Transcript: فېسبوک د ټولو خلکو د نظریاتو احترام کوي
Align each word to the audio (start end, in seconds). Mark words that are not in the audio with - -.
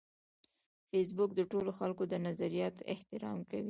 فېسبوک 0.89 1.31
د 1.35 1.41
ټولو 1.51 1.71
خلکو 1.79 2.03
د 2.07 2.13
نظریاتو 2.27 2.87
احترام 2.93 3.37
کوي 3.49 3.59